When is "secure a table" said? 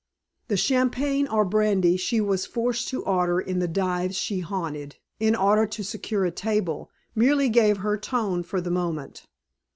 5.83-6.89